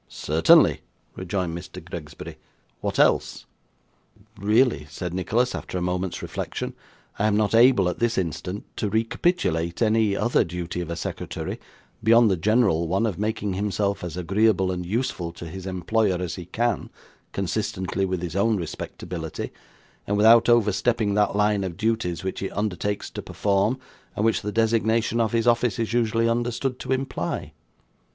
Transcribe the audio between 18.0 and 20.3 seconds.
with his own respectability, and